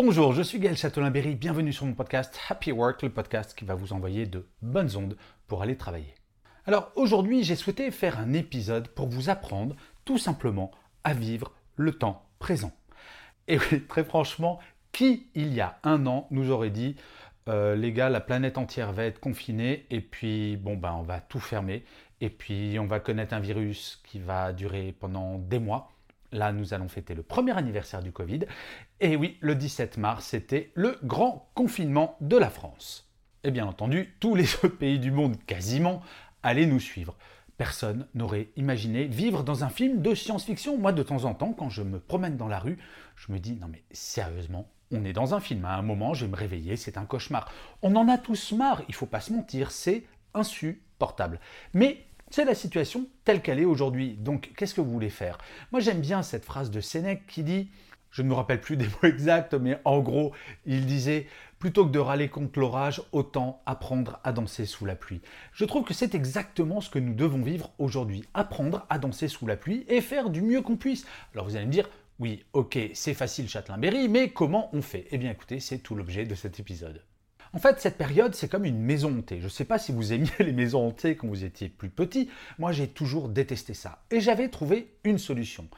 [0.00, 3.74] Bonjour, je suis Gaël Châtelain-Berry, bienvenue sur mon podcast Happy Work, le podcast qui va
[3.74, 5.16] vous envoyer de bonnes ondes
[5.48, 6.14] pour aller travailler.
[6.66, 9.74] Alors aujourd'hui, j'ai souhaité faire un épisode pour vous apprendre
[10.04, 10.70] tout simplement
[11.02, 12.70] à vivre le temps présent.
[13.48, 14.60] Et oui, très franchement,
[14.92, 16.94] qui il y a un an nous aurait dit
[17.48, 21.20] euh, les gars, la planète entière va être confinée et puis bon ben on va
[21.20, 21.84] tout fermer
[22.20, 25.90] et puis on va connaître un virus qui va durer pendant des mois.
[26.32, 28.40] Là, nous allons fêter le premier anniversaire du Covid.
[29.00, 33.10] Et oui, le 17 mars, c'était le grand confinement de la France.
[33.44, 34.46] Et bien entendu, tous les
[34.78, 36.02] pays du monde, quasiment,
[36.42, 37.16] allaient nous suivre.
[37.56, 40.78] Personne n'aurait imaginé vivre dans un film de science-fiction.
[40.78, 42.78] Moi, de temps en temps, quand je me promène dans la rue,
[43.16, 45.64] je me dis, non mais sérieusement, on est dans un film.
[45.64, 47.50] À un moment, je vais me réveiller, c'est un cauchemar.
[47.82, 50.04] On en a tous marre, il faut pas se mentir, c'est
[50.34, 51.40] insupportable.
[51.74, 54.14] Mais c'est la situation telle qu'elle est aujourd'hui.
[54.14, 55.38] Donc, qu'est-ce que vous voulez faire?
[55.72, 57.70] Moi, j'aime bien cette phrase de Sénèque qui dit,
[58.10, 60.32] je ne me rappelle plus des mots exacts, mais en gros,
[60.66, 61.26] il disait,
[61.58, 65.20] plutôt que de râler contre l'orage, autant apprendre à danser sous la pluie.
[65.52, 68.24] Je trouve que c'est exactement ce que nous devons vivre aujourd'hui.
[68.34, 71.06] Apprendre à danser sous la pluie et faire du mieux qu'on puisse.
[71.34, 75.06] Alors, vous allez me dire, oui, ok, c'est facile Châtelain-Berry, mais comment on fait?
[75.10, 77.02] Eh bien, écoutez, c'est tout l'objet de cet épisode.
[77.54, 79.38] En fait, cette période, c'est comme une maison hantée.
[79.38, 82.28] Je ne sais pas si vous aimiez les maisons hantées quand vous étiez plus petit.
[82.58, 84.02] Moi, j'ai toujours détesté ça.
[84.10, 85.68] Et j'avais trouvé une solution.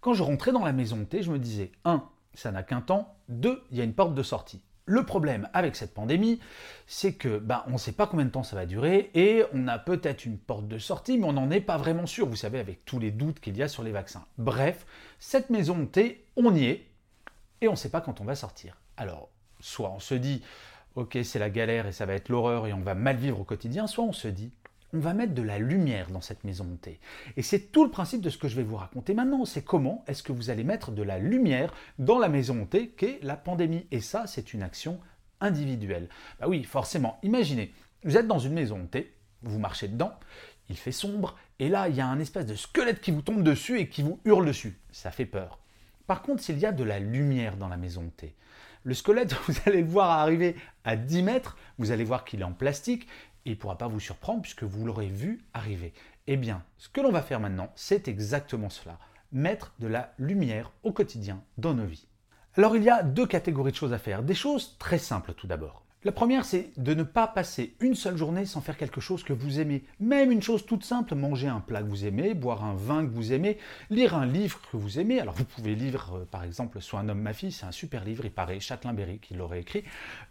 [0.00, 2.04] Quand je rentrais dans la maison hantée, je me disais, 1.
[2.34, 3.14] Ça n'a qu'un temps.
[3.28, 3.62] 2.
[3.70, 4.62] Il y a une porte de sortie.
[4.84, 6.40] Le problème avec cette pandémie,
[6.88, 9.68] c'est que ben, on ne sait pas combien de temps ça va durer et on
[9.68, 12.58] a peut-être une porte de sortie, mais on n'en est pas vraiment sûr, vous savez,
[12.58, 14.24] avec tous les doutes qu'il y a sur les vaccins.
[14.38, 14.84] Bref,
[15.20, 16.88] cette maison hantée, on y est
[17.60, 18.76] et on ne sait pas quand on va sortir.
[18.96, 19.30] Alors,
[19.60, 20.42] soit on se dit,
[20.96, 23.44] ok, c'est la galère et ça va être l'horreur et on va mal vivre au
[23.44, 24.52] quotidien, soit on se dit,
[24.94, 27.00] on va mettre de la lumière dans cette maison hantée.
[27.36, 30.04] Et c'est tout le principe de ce que je vais vous raconter maintenant, c'est comment
[30.06, 33.86] est-ce que vous allez mettre de la lumière dans la maison hantée qu'est la pandémie.
[33.90, 35.00] Et ça, c'est une action
[35.40, 36.08] individuelle.
[36.40, 37.72] Bah oui, forcément, imaginez,
[38.04, 40.12] vous êtes dans une maison hantée, vous marchez dedans,
[40.68, 43.42] il fait sombre, et là, il y a un espèce de squelette qui vous tombe
[43.42, 44.78] dessus et qui vous hurle dessus.
[44.90, 45.58] Ça fait peur.
[46.06, 48.34] Par contre, s'il y a de la lumière dans la maison hantée,
[48.84, 52.44] le squelette, vous allez le voir arriver à 10 mètres, vous allez voir qu'il est
[52.44, 53.06] en plastique,
[53.44, 55.92] il ne pourra pas vous surprendre puisque vous l'aurez vu arriver.
[56.26, 58.98] Eh bien, ce que l'on va faire maintenant, c'est exactement cela.
[59.32, 62.06] Mettre de la lumière au quotidien dans nos vies.
[62.56, 64.22] Alors il y a deux catégories de choses à faire.
[64.22, 65.82] Des choses très simples tout d'abord.
[66.04, 69.32] La première, c'est de ne pas passer une seule journée sans faire quelque chose que
[69.32, 69.84] vous aimez.
[70.00, 73.12] Même une chose toute simple, manger un plat que vous aimez, boire un vin que
[73.12, 73.56] vous aimez,
[73.88, 75.20] lire un livre que vous aimez.
[75.20, 78.04] Alors vous pouvez lire euh, par exemple Soit un homme, ma fille, c'est un super
[78.04, 79.84] livre, il paraît, Châtelain-Berry qui l'aurait écrit.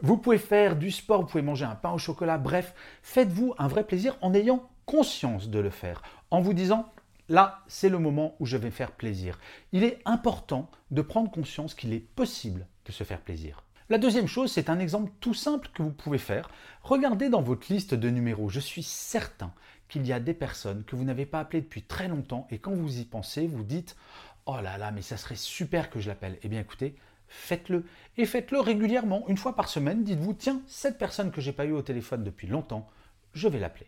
[0.00, 3.68] Vous pouvez faire du sport, vous pouvez manger un pain au chocolat, bref, faites-vous un
[3.68, 6.90] vrai plaisir en ayant conscience de le faire, en vous disant
[7.28, 9.38] Là, c'est le moment où je vais faire plaisir.
[9.72, 13.62] Il est important de prendre conscience qu'il est possible de se faire plaisir.
[13.90, 16.50] La deuxième chose, c'est un exemple tout simple que vous pouvez faire.
[16.82, 18.50] Regardez dans votre liste de numéros.
[18.50, 19.50] Je suis certain
[19.88, 22.74] qu'il y a des personnes que vous n'avez pas appelées depuis très longtemps et quand
[22.74, 23.96] vous y pensez, vous dites
[24.44, 26.38] Oh là là, mais ça serait super que je l'appelle.
[26.42, 26.96] Eh bien écoutez,
[27.28, 27.86] faites-le.
[28.18, 30.04] Et faites-le régulièrement, une fois par semaine.
[30.04, 32.86] Dites-vous Tiens, cette personne que j'ai pas eue au téléphone depuis longtemps,
[33.32, 33.86] je vais l'appeler.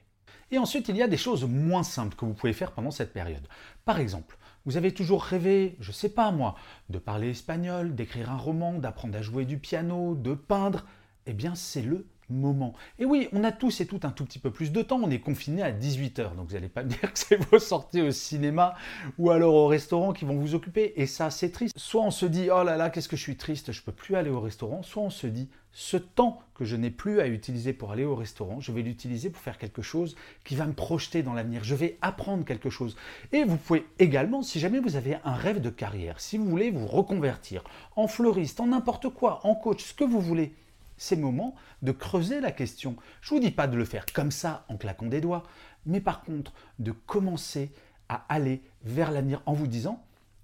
[0.51, 3.13] Et ensuite, il y a des choses moins simples que vous pouvez faire pendant cette
[3.13, 3.47] période.
[3.85, 6.55] Par exemple, vous avez toujours rêvé, je sais pas moi,
[6.89, 10.85] de parler espagnol, d'écrire un roman, d'apprendre à jouer du piano, de peindre.
[11.27, 12.75] Eh bien, c'est le moment.
[12.99, 15.11] Et oui, on a tous et toutes un tout petit peu plus de temps, on
[15.11, 18.11] est confiné à 18h, donc vous n'allez pas me dire que c'est vos sorties au
[18.11, 18.75] cinéma
[19.19, 21.75] ou alors au restaurant qui vont vous occuper, et ça c'est triste.
[21.77, 24.15] Soit on se dit, oh là là, qu'est-ce que je suis triste, je peux plus
[24.15, 27.73] aller au restaurant, soit on se dit, ce temps que je n'ai plus à utiliser
[27.73, 31.23] pour aller au restaurant, je vais l'utiliser pour faire quelque chose qui va me projeter
[31.23, 32.97] dans l'avenir, je vais apprendre quelque chose.
[33.33, 36.71] Et vous pouvez également, si jamais vous avez un rêve de carrière, si vous voulez
[36.71, 37.63] vous reconvertir
[37.97, 40.55] en fleuriste, en n'importe quoi, en coach, ce que vous voulez,
[40.97, 42.97] c'est le moment de creuser la question.
[43.23, 45.45] Je ne vous dis pas de le faire comme ça en claquant des doigts,
[45.87, 47.73] mais par contre de commencer
[48.09, 50.03] à aller vers l'avenir en vous disant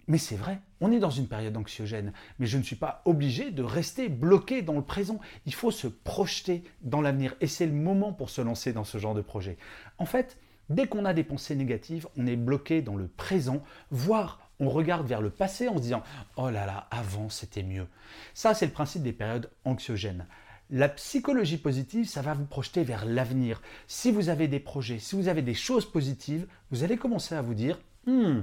[0.09, 3.51] mais c'est vrai, on est dans une période anxiogène, mais je ne suis pas obligé
[3.51, 5.19] de rester bloqué dans le présent.
[5.47, 8.99] Il faut se projeter dans l'avenir et c'est le moment pour se lancer dans ce
[8.99, 9.57] genre de projet.
[9.99, 10.39] En fait,
[10.69, 15.07] dès qu'on a des pensées négatives, on est bloqué dans le présent, voire on regarde
[15.07, 16.03] vers le passé en se disant
[16.37, 17.87] Oh là là, avant c'était mieux.
[18.35, 20.27] Ça, c'est le principe des périodes anxiogènes.
[20.71, 23.63] La psychologie positive, ça va vous projeter vers l'avenir.
[23.87, 27.43] Si vous avez des projets, si vous avez des choses positives, vous allez commencer à
[27.43, 28.41] vous dire hmm,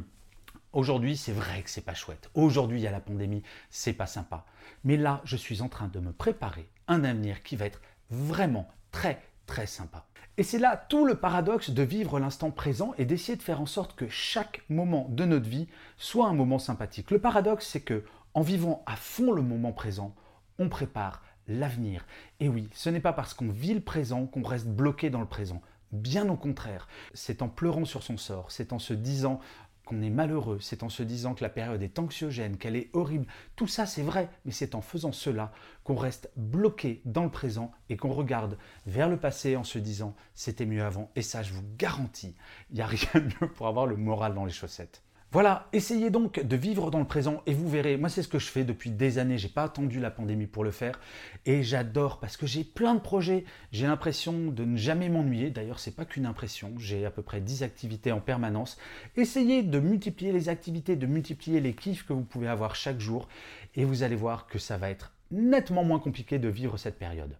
[0.73, 2.31] Aujourd'hui, c'est vrai que c'est pas chouette.
[2.33, 4.43] Aujourd'hui, il y a la pandémie, c'est pas sympa.
[4.83, 7.79] Mais là, je suis en train de me préparer un avenir qui va être
[8.09, 10.07] vraiment très très sympa.
[10.37, 13.67] Et c'est là tout le paradoxe de vivre l'instant présent et d'essayer de faire en
[13.67, 15.67] sorte que chaque moment de notre vie
[15.97, 17.11] soit un moment sympathique.
[17.11, 18.03] Le paradoxe, c'est que
[18.33, 20.15] en vivant à fond le moment présent,
[20.57, 22.03] on prépare l'avenir.
[22.39, 25.27] Et oui, ce n'est pas parce qu'on vit le présent qu'on reste bloqué dans le
[25.27, 25.61] présent.
[25.93, 29.39] Bien au contraire, c'est en pleurant sur son sort, c'est en se disant
[29.85, 33.27] qu'on est malheureux, c'est en se disant que la période est anxiogène, qu'elle est horrible.
[33.56, 35.51] Tout ça, c'est vrai, mais c'est en faisant cela
[35.83, 40.15] qu'on reste bloqué dans le présent et qu'on regarde vers le passé en se disant
[40.33, 41.12] c'était mieux avant.
[41.15, 42.35] Et ça, je vous garantis,
[42.69, 45.03] il n'y a rien de mieux pour avoir le moral dans les chaussettes.
[45.33, 48.38] Voilà, essayez donc de vivre dans le présent et vous verrez, moi c'est ce que
[48.38, 51.00] je fais depuis des années, j'ai pas attendu la pandémie pour le faire.
[51.47, 55.80] Et j'adore parce que j'ai plein de projets, j'ai l'impression de ne jamais m'ennuyer, d'ailleurs
[55.80, 58.77] c'est pas qu'une impression, j'ai à peu près 10 activités en permanence.
[59.18, 63.27] Essayez de multiplier les activités, de multiplier les kiffs que vous pouvez avoir chaque jour.
[63.74, 67.36] Et vous allez voir que ça va être nettement moins compliqué de vivre cette période.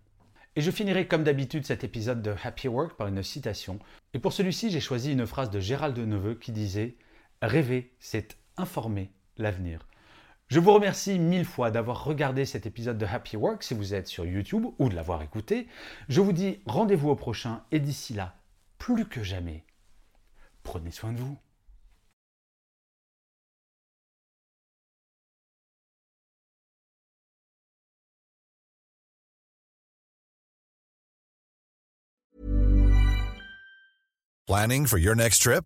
[0.56, 3.78] Et je finirai comme d'habitude cet épisode de Happy Work par une citation.
[4.16, 6.96] Et pour celui-ci, j'ai choisi une phrase de Gérald de Neveu qui disait
[7.44, 9.86] Rêver, c'est informer l'avenir.
[10.48, 14.08] Je vous remercie mille fois d'avoir regardé cet épisode de Happy Work si vous êtes
[14.08, 15.68] sur YouTube ou de l'avoir écouté.
[16.08, 18.38] Je vous dis rendez-vous au prochain et d'ici là,
[18.78, 19.66] plus que jamais,
[20.64, 21.38] prenez soin de vous.
[34.48, 35.66] Planning for your next trip?